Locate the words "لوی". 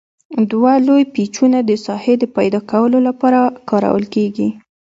0.87-1.03